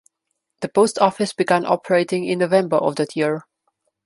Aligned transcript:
The 0.61 0.67
post 0.67 0.97
office 0.97 1.31
began 1.31 1.63
operating 1.63 2.25
in 2.25 2.39
November 2.39 2.77
of 2.77 2.95
that 2.95 3.15
year. 3.15 3.43